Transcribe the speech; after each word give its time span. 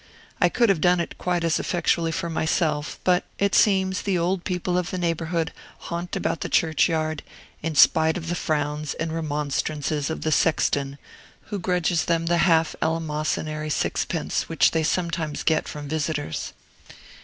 I 0.41 0.49
could 0.49 0.69
have 0.69 0.81
done 0.81 0.99
it 0.99 1.19
quite 1.19 1.43
as 1.43 1.59
effectually 1.59 2.11
for 2.11 2.27
myself; 2.27 2.97
but 3.03 3.23
it 3.37 3.53
seems, 3.53 4.01
the 4.01 4.17
old 4.17 4.43
people 4.45 4.75
of 4.75 4.89
the 4.89 4.97
neighborhood 4.97 5.53
haunt 5.77 6.15
about 6.15 6.41
the 6.41 6.49
churchyard, 6.49 7.21
in 7.61 7.75
spite 7.75 8.17
of 8.17 8.27
the 8.27 8.33
frowns 8.33 8.95
and 8.95 9.13
remonstrances 9.13 10.09
of 10.09 10.21
the 10.21 10.31
sexton, 10.31 10.97
who 11.51 11.59
grudges 11.59 12.05
them 12.05 12.25
the 12.25 12.39
half 12.49 12.75
eleemosynary 12.81 13.71
sixpence 13.71 14.49
which 14.49 14.71
they 14.71 14.81
sometimes 14.81 15.43
get 15.43 15.67
from 15.67 15.87
visitors. 15.87 16.53